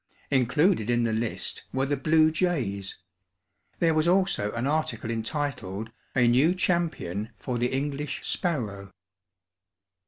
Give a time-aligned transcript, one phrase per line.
[0.31, 2.97] Included in the list were the blue jays.
[3.77, 8.89] There was also an article entitled, "A new Champion for the English Sparrow."